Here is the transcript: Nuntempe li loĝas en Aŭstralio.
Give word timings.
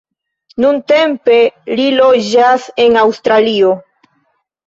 Nuntempe 0.63 1.35
li 1.81 1.85
loĝas 1.99 2.65
en 2.85 2.97
Aŭstralio. 3.05 3.77